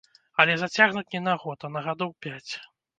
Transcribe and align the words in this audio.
Але 0.43 0.55
зацягнуць 0.61 1.05
не 1.17 1.23
на 1.29 1.37
год, 1.47 1.57
а 1.69 1.73
на 1.77 1.87
гадоў 1.87 2.19
пяць. 2.27 2.51